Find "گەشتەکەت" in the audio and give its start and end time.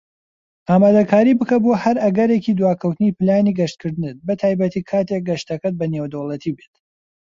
5.29-5.73